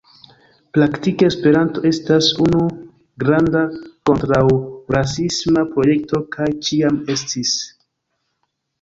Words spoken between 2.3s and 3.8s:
unu granda